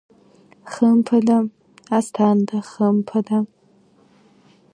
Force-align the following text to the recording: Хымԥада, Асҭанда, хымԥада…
Хымԥада, 0.71 1.37
Асҭанда, 1.97 2.57
хымԥада… 2.69 3.39